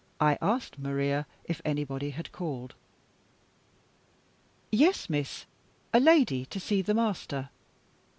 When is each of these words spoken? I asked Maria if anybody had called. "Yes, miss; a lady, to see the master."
I 0.19 0.39
asked 0.41 0.79
Maria 0.79 1.27
if 1.43 1.61
anybody 1.63 2.09
had 2.09 2.31
called. 2.31 2.73
"Yes, 4.71 5.11
miss; 5.11 5.45
a 5.93 5.99
lady, 5.99 6.43
to 6.47 6.59
see 6.59 6.81
the 6.81 6.95
master." 6.95 7.51